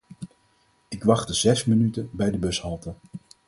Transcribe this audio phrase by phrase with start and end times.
[0.87, 2.93] Ik wachtte zes minuten bij de bushalte.